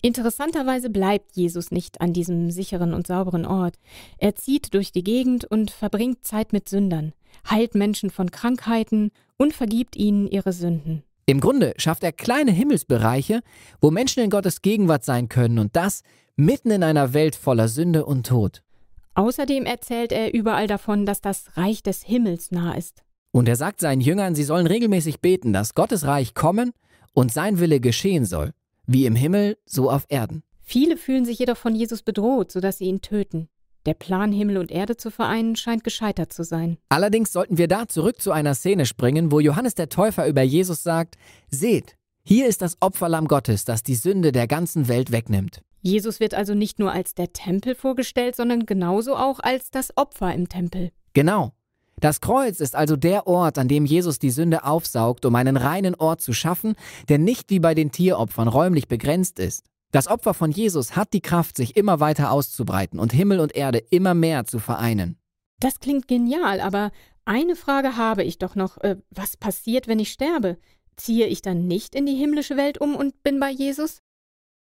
[0.00, 3.76] Interessanterweise bleibt Jesus nicht an diesem sicheren und sauberen Ort.
[4.18, 7.14] Er zieht durch die Gegend und verbringt Zeit mit Sündern,
[7.50, 11.02] heilt Menschen von Krankheiten und vergibt ihnen ihre Sünden.
[11.26, 13.40] Im Grunde schafft er kleine Himmelsbereiche,
[13.80, 16.02] wo Menschen in Gottes Gegenwart sein können und das
[16.36, 18.62] mitten in einer Welt voller Sünde und Tod.
[19.14, 23.02] Außerdem erzählt er überall davon, dass das Reich des Himmels nah ist.
[23.30, 26.72] Und er sagt seinen Jüngern, sie sollen regelmäßig beten, dass Gottes Reich kommen
[27.12, 28.52] und sein Wille geschehen soll,
[28.86, 30.42] wie im Himmel, so auf Erden.
[30.60, 33.48] Viele fühlen sich jedoch von Jesus bedroht, sodass sie ihn töten.
[33.86, 36.76] Der Plan, Himmel und Erde zu vereinen, scheint gescheitert zu sein.
[36.88, 40.82] Allerdings sollten wir da zurück zu einer Szene springen, wo Johannes der Täufer über Jesus
[40.82, 41.16] sagt,
[41.50, 45.62] Seht, hier ist das Opferlamm Gottes, das die Sünde der ganzen Welt wegnimmt.
[45.80, 50.34] Jesus wird also nicht nur als der Tempel vorgestellt, sondern genauso auch als das Opfer
[50.34, 50.90] im Tempel.
[51.14, 51.52] Genau.
[52.00, 55.94] Das Kreuz ist also der Ort, an dem Jesus die Sünde aufsaugt, um einen reinen
[55.94, 56.74] Ort zu schaffen,
[57.08, 59.64] der nicht wie bei den Tieropfern räumlich begrenzt ist.
[59.90, 63.78] Das Opfer von Jesus hat die Kraft, sich immer weiter auszubreiten und Himmel und Erde
[63.78, 65.18] immer mehr zu vereinen.
[65.60, 66.92] Das klingt genial, aber
[67.24, 68.78] eine Frage habe ich doch noch.
[68.78, 70.58] Äh, was passiert, wenn ich sterbe?
[70.96, 74.02] Ziehe ich dann nicht in die himmlische Welt um und bin bei Jesus?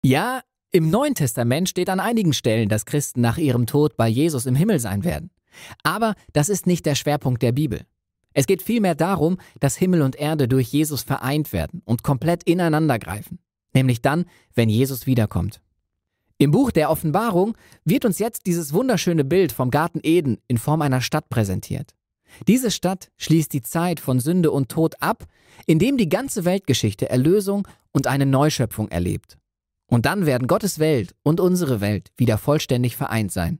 [0.04, 4.46] Ja, im Neuen Testament steht an einigen Stellen, dass Christen nach ihrem Tod bei Jesus
[4.46, 5.30] im Himmel sein werden.
[5.82, 7.82] Aber das ist nicht der Schwerpunkt der Bibel.
[8.32, 12.98] Es geht vielmehr darum, dass Himmel und Erde durch Jesus vereint werden und komplett ineinander
[12.98, 13.38] greifen.
[13.74, 15.60] Nämlich dann, wenn Jesus wiederkommt.
[16.38, 20.80] Im Buch der Offenbarung wird uns jetzt dieses wunderschöne Bild vom Garten Eden in Form
[20.80, 21.94] einer Stadt präsentiert.
[22.46, 25.26] Diese Stadt schließt die Zeit von Sünde und Tod ab,
[25.66, 29.36] indem die ganze Weltgeschichte Erlösung und eine Neuschöpfung erlebt.
[29.86, 33.58] Und dann werden Gottes Welt und unsere Welt wieder vollständig vereint sein.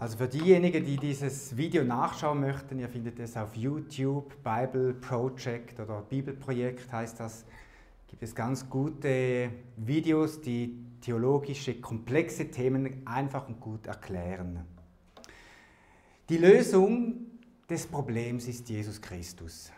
[0.00, 5.78] Also für diejenigen, die dieses Video nachschauen möchten, ihr findet es auf YouTube, Bible Project
[5.78, 7.44] oder Bibelprojekt heißt das.
[8.08, 14.64] Gibt es ganz gute Videos, die theologische, komplexe Themen einfach und gut erklären.
[16.30, 17.16] Die Lösung
[17.68, 19.70] des Problems ist Jesus Christus.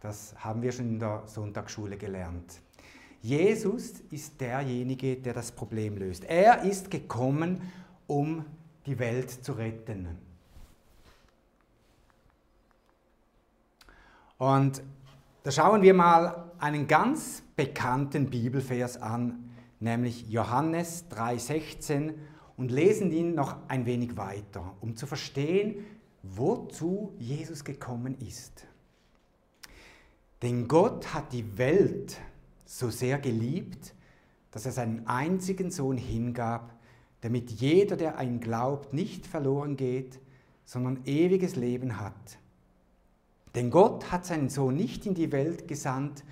[0.00, 2.60] Das haben wir schon in der Sonntagsschule gelernt.
[3.22, 6.24] Jesus ist derjenige, der das Problem löst.
[6.24, 7.62] Er ist gekommen,
[8.06, 8.44] um
[8.86, 10.08] die Welt zu retten.
[14.38, 14.82] Und
[15.42, 22.14] da schauen wir mal einen ganz bekannten Bibelvers an, nämlich Johannes 3:16
[22.56, 25.84] und lesen ihn noch ein wenig weiter, um zu verstehen,
[26.22, 28.66] wozu Jesus gekommen ist.
[30.42, 32.18] Denn Gott hat die Welt
[32.64, 33.94] so sehr geliebt,
[34.50, 36.75] dass er seinen einzigen Sohn hingab,
[37.26, 40.20] damit jeder, der ihn glaubt, nicht verloren geht,
[40.64, 42.38] sondern ewiges Leben hat.
[43.56, 46.22] Denn Gott hat seinen Sohn nicht in die Welt gesandt,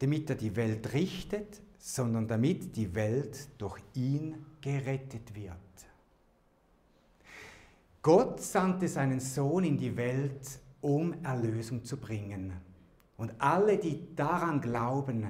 [0.00, 5.54] damit er die Welt richtet, sondern damit die Welt durch ihn gerettet wird.
[8.02, 12.52] Gott sandte seinen Sohn in die Welt, um Erlösung zu bringen.
[13.16, 15.28] Und alle, die daran glauben,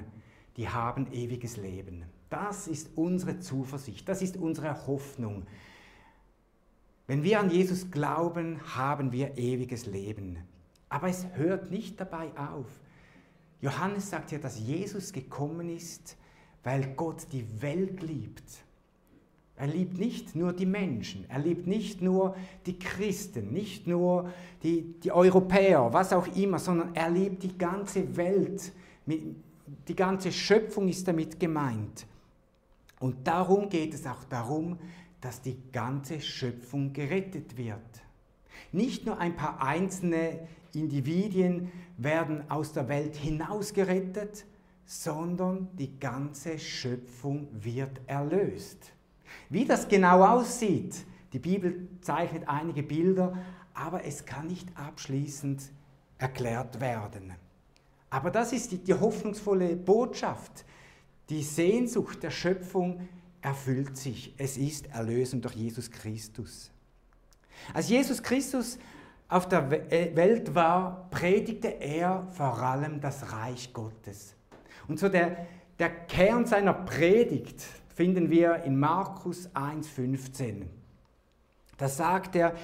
[0.57, 2.05] die haben ewiges Leben.
[2.35, 5.43] Das ist unsere Zuversicht, das ist unsere Hoffnung.
[7.07, 10.39] Wenn wir an Jesus glauben, haben wir ewiges Leben.
[10.89, 12.67] Aber es hört nicht dabei auf.
[13.61, 16.17] Johannes sagt ja, dass Jesus gekommen ist,
[16.65, 18.43] weil Gott die Welt liebt.
[19.55, 24.29] Er liebt nicht nur die Menschen, er liebt nicht nur die Christen, nicht nur
[24.61, 28.73] die, die Europäer, was auch immer, sondern er liebt die ganze Welt.
[29.05, 32.05] Die ganze Schöpfung ist damit gemeint.
[32.99, 34.79] Und darum geht es auch darum,
[35.21, 37.79] dass die ganze Schöpfung gerettet wird.
[38.71, 44.45] Nicht nur ein paar einzelne Individuen werden aus der Welt hinaus gerettet,
[44.85, 48.91] sondern die ganze Schöpfung wird erlöst.
[49.49, 50.95] Wie das genau aussieht,
[51.33, 53.37] die Bibel zeichnet einige Bilder,
[53.73, 55.63] aber es kann nicht abschließend
[56.17, 57.33] erklärt werden.
[58.09, 60.63] Aber das ist die, die hoffnungsvolle Botschaft.
[61.29, 63.07] Die Sehnsucht der Schöpfung
[63.41, 64.33] erfüllt sich.
[64.37, 66.71] Es ist Erlösung durch Jesus Christus.
[67.73, 68.77] Als Jesus Christus
[69.27, 74.35] auf der äh, Welt war, predigte er vor allem das Reich Gottes.
[74.87, 75.47] Und so der,
[75.79, 77.61] der Kern seiner Predigt
[77.95, 80.65] finden wir in Markus 1,15.
[81.77, 82.55] Da sagt er,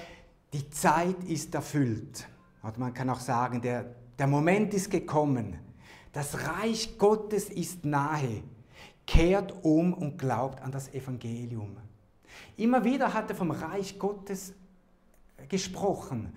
[0.52, 2.28] die Zeit ist erfüllt.
[2.62, 5.58] Oder man kann auch sagen, der, der Moment ist gekommen.
[6.12, 8.42] Das Reich Gottes ist nahe.
[9.06, 11.76] Kehrt um und glaubt an das Evangelium.
[12.56, 14.54] Immer wieder hat er vom Reich Gottes
[15.48, 16.32] gesprochen.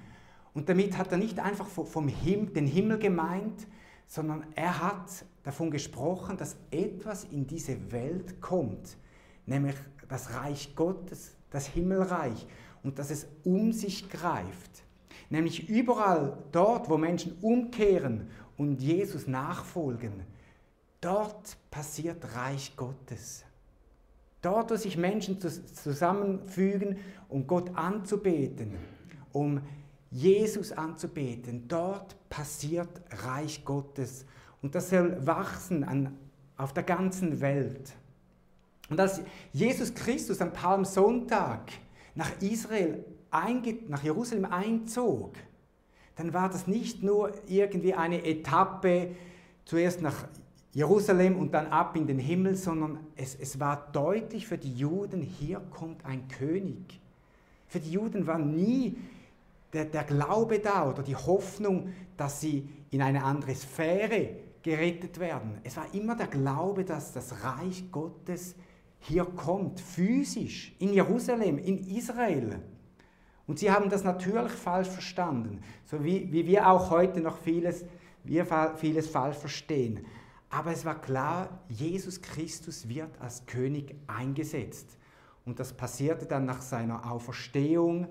[0.53, 3.67] Und damit hat er nicht einfach vom Him den Himmel gemeint,
[4.07, 8.97] sondern er hat davon gesprochen, dass etwas in diese Welt kommt,
[9.45, 9.75] nämlich
[10.07, 12.47] das Reich Gottes, das Himmelreich,
[12.83, 14.83] und dass es um sich greift.
[15.29, 20.23] Nämlich überall dort, wo Menschen umkehren und Jesus nachfolgen,
[21.01, 23.43] dort passiert Reich Gottes.
[24.41, 26.97] Dort, wo sich Menschen zusammenfügen,
[27.29, 28.77] um Gott anzubeten,
[29.33, 29.61] um
[30.11, 34.25] Jesus anzubeten, dort passiert Reich Gottes.
[34.61, 36.17] Und das soll wachsen an,
[36.57, 37.91] auf der ganzen Welt.
[38.89, 41.71] Und als Jesus Christus am Palmsonntag
[42.13, 43.03] nach Israel,
[43.87, 45.33] nach Jerusalem einzog,
[46.15, 49.09] dann war das nicht nur irgendwie eine Etappe,
[49.65, 50.27] zuerst nach
[50.71, 55.21] Jerusalem und dann ab in den Himmel, sondern es, es war deutlich für die Juden,
[55.21, 56.99] hier kommt ein König.
[57.67, 58.97] Für die Juden war nie
[59.73, 64.29] der, der Glaube da oder die Hoffnung, dass sie in eine andere Sphäre
[64.61, 65.59] gerettet werden.
[65.63, 68.55] Es war immer der Glaube, dass das Reich Gottes
[68.99, 72.59] hier kommt, physisch, in Jerusalem, in Israel.
[73.47, 77.85] Und sie haben das natürlich falsch verstanden, so wie, wie wir auch heute noch vieles,
[78.23, 80.05] wir vieles falsch verstehen.
[80.49, 84.97] Aber es war klar, Jesus Christus wird als König eingesetzt.
[85.45, 88.07] Und das passierte dann nach seiner Auferstehung,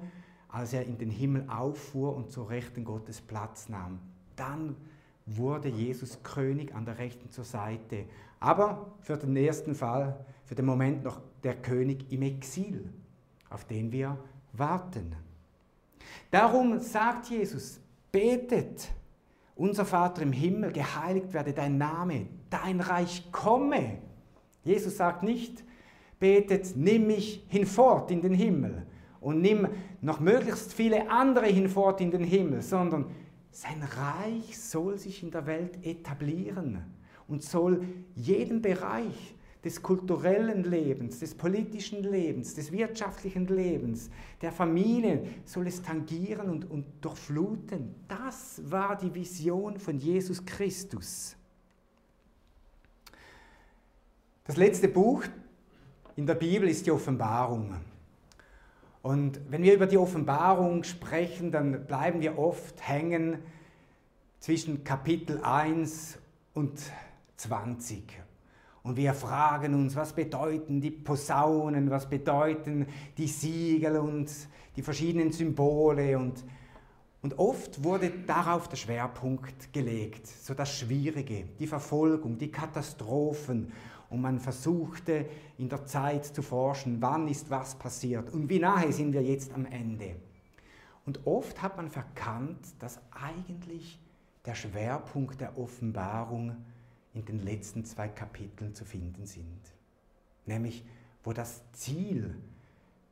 [0.48, 3.98] als er in den Himmel auffuhr und zur Rechten Gottes Platz nahm.
[4.36, 4.76] Dann
[5.26, 8.04] wurde Jesus König an der Rechten zur Seite.
[8.38, 12.92] Aber für den ersten Fall, für den Moment noch der König im Exil,
[13.50, 14.18] auf den wir
[14.52, 15.16] warten.
[16.34, 18.88] Darum sagt Jesus, betet,
[19.54, 23.98] unser Vater im Himmel, geheiligt werde dein Name, dein Reich komme.
[24.64, 25.62] Jesus sagt nicht,
[26.18, 28.84] betet, nimm mich hinfort in den Himmel
[29.20, 29.68] und nimm
[30.00, 33.12] noch möglichst viele andere hinfort in den Himmel, sondern
[33.52, 36.82] sein Reich soll sich in der Welt etablieren
[37.28, 39.33] und soll jeden Bereich
[39.64, 44.10] des kulturellen Lebens, des politischen Lebens, des wirtschaftlichen Lebens,
[44.42, 47.94] der Familien, soll es tangieren und, und durchfluten.
[48.06, 51.36] Das war die Vision von Jesus Christus.
[54.44, 55.24] Das letzte Buch
[56.16, 57.74] in der Bibel ist die Offenbarung.
[59.02, 63.38] Und wenn wir über die Offenbarung sprechen, dann bleiben wir oft hängen
[64.40, 66.18] zwischen Kapitel 1
[66.52, 66.78] und
[67.38, 68.23] 20.
[68.84, 74.30] Und wir fragen uns, was bedeuten die Posaunen, was bedeuten die Siegel und
[74.76, 76.18] die verschiedenen Symbole.
[76.18, 76.44] Und,
[77.22, 83.72] und oft wurde darauf der Schwerpunkt gelegt, so das Schwierige, die Verfolgung, die Katastrophen
[84.10, 85.24] und man versuchte
[85.56, 89.54] in der Zeit zu forschen, wann ist was passiert und wie nahe sind wir jetzt
[89.54, 90.16] am Ende.
[91.06, 93.98] Und oft hat man verkannt, dass eigentlich
[94.44, 96.54] der Schwerpunkt der Offenbarung
[97.14, 99.60] in den letzten zwei Kapiteln zu finden sind.
[100.46, 100.84] Nämlich,
[101.22, 102.34] wo das Ziel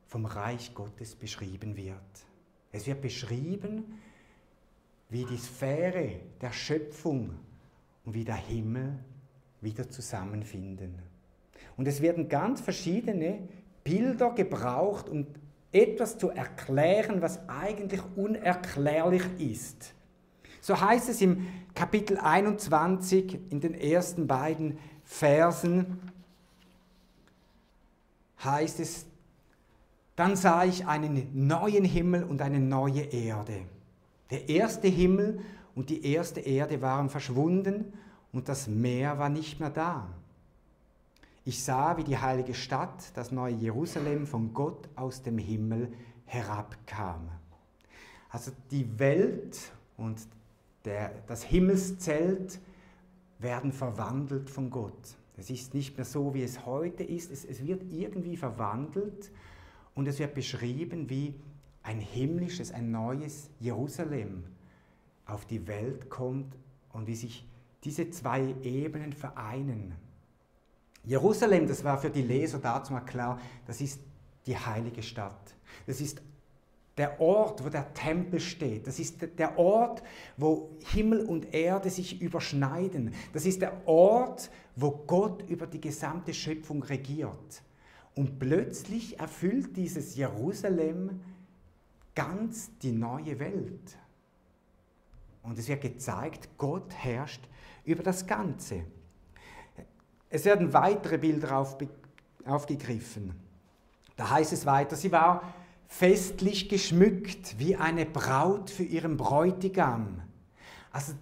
[0.07, 1.97] vom Reich Gottes beschrieben wird.
[2.73, 4.01] Es wird beschrieben,
[5.09, 7.31] wie die Sphäre der Schöpfung
[8.05, 8.99] und wie der Himmel
[9.61, 10.99] wieder zusammenfinden.
[11.77, 13.49] Und es werden ganz verschiedene
[13.85, 15.27] Bilder gebraucht, um
[15.71, 19.95] etwas zu erklären, was eigentlich unerklärlich ist.
[20.63, 26.01] So heißt es im Kapitel 21 in den ersten beiden Versen,
[28.43, 29.05] heißt es,
[30.15, 33.63] dann sah ich einen neuen Himmel und eine neue Erde.
[34.31, 35.41] Der erste Himmel
[35.75, 37.93] und die erste Erde waren verschwunden
[38.33, 40.07] und das Meer war nicht mehr da.
[41.45, 45.93] Ich sah, wie die heilige Stadt, das neue Jerusalem, von Gott aus dem Himmel
[46.25, 47.31] herabkam.
[48.31, 49.59] Also die Welt
[49.97, 50.21] und
[50.85, 52.61] der, das Himmelszelt
[53.39, 55.17] werden verwandelt von Gott.
[55.37, 57.31] Es ist nicht mehr so, wie es heute ist.
[57.31, 59.31] Es, es wird irgendwie verwandelt
[59.95, 61.35] und es wird beschrieben, wie
[61.83, 64.45] ein himmlisches, ein neues Jerusalem
[65.27, 66.55] auf die Welt kommt
[66.93, 67.47] und wie sich
[67.85, 69.95] diese zwei Ebenen vereinen.
[71.05, 74.01] Jerusalem, das war für die Leser dazu mal klar, das ist
[74.47, 75.55] die heilige Stadt.
[75.87, 76.23] Das ist
[76.97, 78.87] der Ort, wo der Tempel steht.
[78.87, 80.03] Das ist der Ort,
[80.37, 83.15] wo Himmel und Erde sich überschneiden.
[83.33, 87.63] Das ist der Ort, wo Gott über die gesamte Schöpfung regiert.
[88.15, 91.21] Und plötzlich erfüllt dieses Jerusalem
[92.15, 93.97] ganz die neue Welt.
[95.43, 97.49] Und es wird gezeigt, Gott herrscht
[97.85, 98.85] über das Ganze.
[100.29, 101.67] Es werden weitere Bilder
[102.45, 103.35] aufgegriffen.
[104.17, 105.55] Da heißt es weiter, sie war
[105.93, 110.23] festlich geschmückt wie eine Braut für ihren Bräutigam.
[110.91, 111.13] Also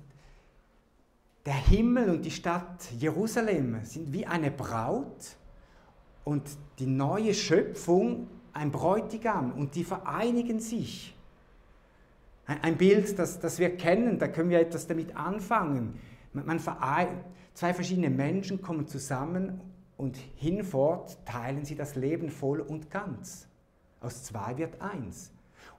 [1.44, 5.36] der Himmel und die Stadt Jerusalem sind wie eine Braut
[6.22, 6.44] und
[6.78, 11.16] die neue Schöpfung ein Bräutigam und die vereinigen sich.
[12.46, 15.98] Ein Bild, das, das wir kennen, da können wir etwas damit anfangen.
[16.32, 19.60] Man zwei verschiedene Menschen kommen zusammen
[19.96, 23.49] und hinfort teilen sie das Leben voll und ganz.
[24.00, 25.30] Aus zwei wird eins.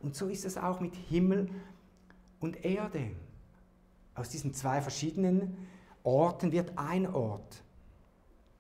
[0.01, 1.49] Und so ist es auch mit Himmel
[2.39, 3.11] und Erde.
[4.15, 5.67] Aus diesen zwei verschiedenen
[6.03, 7.63] Orten wird ein Ort.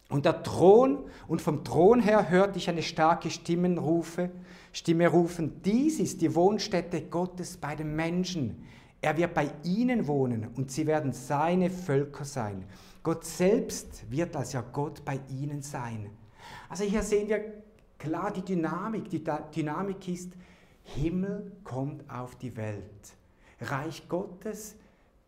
[0.09, 4.29] Und der Thron, und vom Thron her hörte ich eine starke Stimmenrufe,
[4.73, 8.65] Stimme rufen, dies ist die Wohnstätte Gottes bei den Menschen.
[9.01, 12.65] Er wird bei ihnen wohnen und sie werden seine Völker sein.
[13.03, 16.09] Gott selbst wird als ja Gott bei ihnen sein.
[16.69, 17.41] Also hier sehen wir
[18.01, 19.23] Klar, die Dynamik, die
[19.55, 20.33] Dynamik ist,
[20.81, 23.15] Himmel kommt auf die Welt.
[23.59, 24.75] Reich Gottes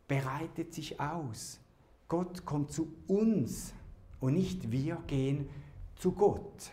[0.08, 1.60] bereitet sich aus.
[2.08, 3.76] Gott kommt zu uns
[4.20, 5.48] und nicht wir gehen
[5.98, 6.72] zu Gott.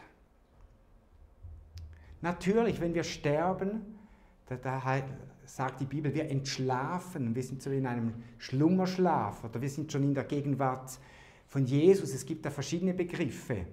[2.23, 3.99] Natürlich, wenn wir sterben,
[4.47, 5.03] da, da
[5.45, 10.05] sagt die Bibel, wir entschlafen, wir sind so in einem Schlummerschlaf oder wir sind schon
[10.05, 10.99] in der Gegenwart
[11.47, 12.15] von Jesus.
[12.15, 13.67] Es gibt da verschiedene Begriffe.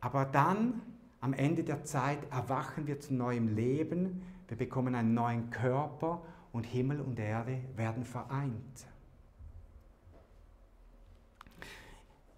[0.00, 0.80] Aber dann
[1.24, 6.20] am Ende der Zeit erwachen wir zu neuem Leben, wir bekommen einen neuen Körper
[6.52, 8.86] und Himmel und Erde werden vereint.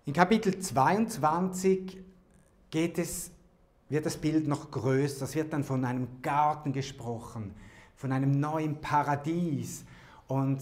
[0.05, 1.99] In Kapitel 22
[2.71, 3.33] geht es,
[3.89, 5.25] wird das Bild noch größer.
[5.25, 7.55] Es wird dann von einem Garten gesprochen,
[7.97, 9.85] von einem neuen Paradies.
[10.29, 10.61] Und,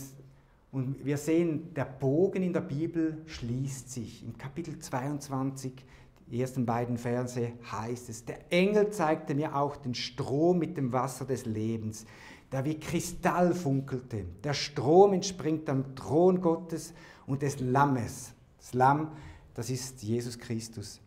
[0.73, 4.25] und wir sehen, der Bogen in der Bibel schließt sich.
[4.25, 5.83] Im Kapitel 22 die
[6.31, 11.25] ersten beiden Verse heißt es, der Engel zeigte mir auch den Strom mit dem Wasser
[11.25, 12.07] des Lebens,
[12.51, 14.25] der wie Kristall funkelte.
[14.43, 16.95] Der Strom entspringt am Thron Gottes
[17.27, 18.33] und des Lammes.
[18.59, 19.13] Das Lamm,
[19.55, 21.01] das ist Jesus Christus.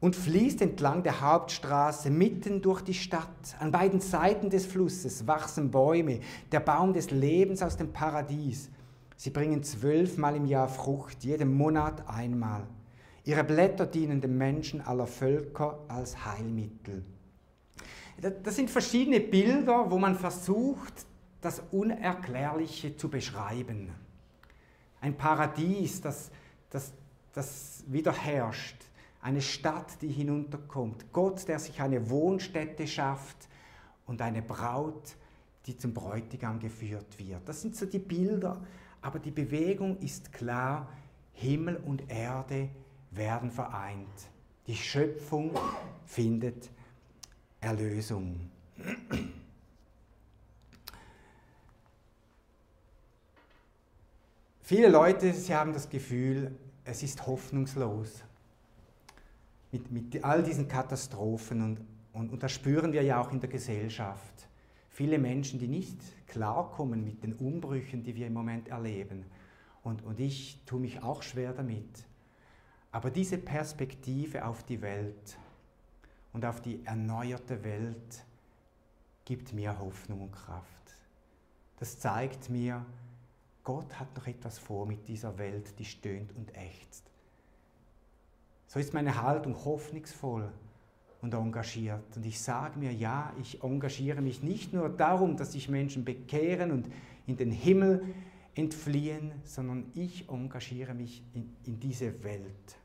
[0.00, 3.56] Und fließt entlang der Hauptstraße mitten durch die Stadt.
[3.58, 6.20] An beiden Seiten des Flusses wachsen Bäume,
[6.52, 8.70] der Baum des Lebens aus dem Paradies.
[9.16, 12.66] Sie bringen zwölfmal im Jahr Frucht, jeden Monat einmal.
[13.24, 17.04] Ihre Blätter dienen den Menschen aller Völker als Heilmittel.
[18.42, 21.06] Das sind verschiedene Bilder, wo man versucht,
[21.40, 23.90] das Unerklärliche zu beschreiben.
[25.00, 26.30] Ein Paradies, das,
[26.70, 26.92] das,
[27.32, 28.76] das wieder herrscht.
[29.20, 31.12] Eine Stadt, die hinunterkommt.
[31.12, 33.48] Gott, der sich eine Wohnstätte schafft
[34.06, 35.16] und eine Braut,
[35.66, 37.40] die zum Bräutigam geführt wird.
[37.46, 38.62] Das sind so die Bilder,
[39.00, 40.88] aber die Bewegung ist klar.
[41.32, 42.68] Himmel und Erde
[43.16, 44.30] werden vereint.
[44.66, 45.52] Die Schöpfung
[46.06, 46.70] findet
[47.60, 48.50] Erlösung.
[54.62, 56.54] Viele Leute, sie haben das Gefühl,
[56.84, 58.24] es ist hoffnungslos
[59.72, 61.80] mit, mit all diesen Katastrophen und,
[62.12, 64.48] und, und das spüren wir ja auch in der Gesellschaft.
[64.88, 65.98] Viele Menschen, die nicht
[66.28, 69.24] klarkommen mit den Umbrüchen, die wir im Moment erleben.
[69.82, 72.06] Und, und ich tue mich auch schwer damit.
[72.94, 75.36] Aber diese Perspektive auf die Welt
[76.32, 78.24] und auf die erneuerte Welt
[79.24, 80.94] gibt mir Hoffnung und Kraft.
[81.80, 82.86] Das zeigt mir,
[83.64, 87.10] Gott hat noch etwas vor mit dieser Welt, die stöhnt und ächzt.
[88.68, 90.52] So ist meine Haltung hoffnungsvoll
[91.20, 92.16] und engagiert.
[92.16, 96.70] Und ich sage mir, ja, ich engagiere mich nicht nur darum, dass sich Menschen bekehren
[96.70, 96.88] und
[97.26, 98.14] in den Himmel
[98.54, 102.78] entfliehen, sondern ich engagiere mich in, in diese Welt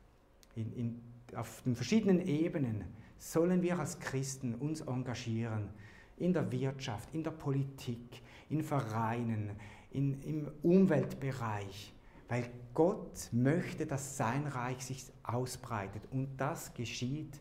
[0.54, 1.02] in, in
[1.36, 2.84] auf den verschiedenen Ebenen
[3.18, 5.68] sollen wir als Christen uns engagieren.
[6.16, 9.52] In der Wirtschaft, in der Politik, in Vereinen,
[9.90, 11.94] in, im Umweltbereich.
[12.28, 16.02] Weil Gott möchte, dass sein Reich sich ausbreitet.
[16.10, 17.40] Und das geschieht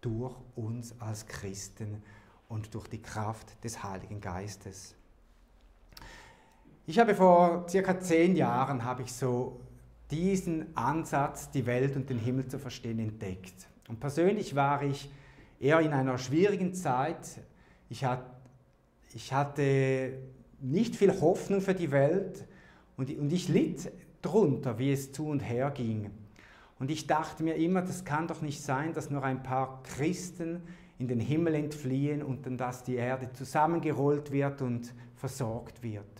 [0.00, 2.02] durch uns als Christen
[2.48, 4.94] und durch die Kraft des Heiligen Geistes.
[6.86, 9.60] Ich habe vor circa zehn Jahren habe ich so
[10.10, 13.68] diesen Ansatz, die Welt und den Himmel zu verstehen, entdeckt.
[13.88, 15.10] Und persönlich war ich
[15.58, 17.40] eher in einer schwierigen Zeit.
[17.88, 18.24] Ich, hat,
[19.14, 20.14] ich hatte
[20.60, 22.46] nicht viel Hoffnung für die Welt
[22.96, 23.90] und, und ich litt
[24.22, 26.10] drunter, wie es zu und her ging.
[26.78, 30.62] Und ich dachte mir immer, das kann doch nicht sein, dass nur ein paar Christen
[30.98, 36.19] in den Himmel entfliehen und dann, dass die Erde zusammengerollt wird und versorgt wird.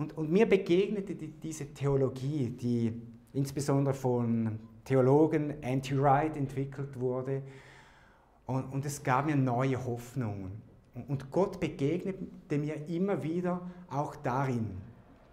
[0.00, 2.90] Und, und mir begegnete die, diese Theologie, die
[3.34, 7.42] insbesondere von Theologen Anti-Wright entwickelt wurde.
[8.46, 10.52] Und, und es gab mir neue Hoffnungen.
[11.06, 14.70] Und Gott begegnete mir immer wieder auch darin.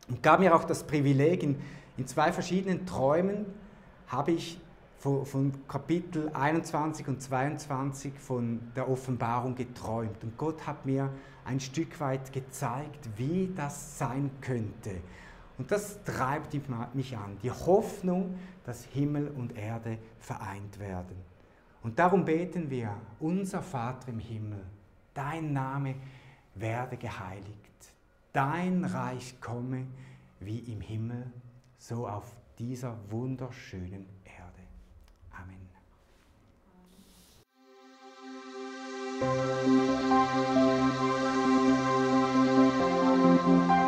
[0.10, 1.56] Und gab mir auch das Privileg, in,
[1.96, 3.46] in zwei verschiedenen Träumen
[4.08, 4.60] habe ich
[5.00, 10.24] von, von, Kapitel 21 und 22 von der Offenbarung geträumt.
[10.24, 11.12] Und Gott hat mir
[11.46, 14.92] ein Stück weit gezeigt, wie das sein könnte.
[15.58, 16.54] Und das treibt
[16.94, 21.16] mich an, die Hoffnung, dass Himmel und Erde vereint werden.
[21.82, 24.64] Und darum beten wir, unser Vater im Himmel,
[25.14, 25.96] dein Name
[26.54, 27.94] werde geheiligt,
[28.34, 29.88] dein Reich komme
[30.40, 31.32] wie im Himmel,
[31.78, 32.26] so auf
[32.60, 34.17] dieser wunderschönen
[39.20, 39.38] Thank
[43.82, 43.87] you.